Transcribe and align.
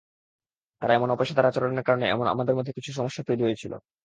তার 0.81 0.89
এমন 0.91 1.09
অপেশাদার 1.11 1.49
আচরণের 1.49 1.85
কারণে 1.87 2.05
আমাদের 2.33 2.57
মধ্যে 2.57 2.75
কিছু 2.77 2.91
সমস্যাও 2.93 3.27
তৈরি 3.29 3.43
হয়েছিল। 3.43 3.73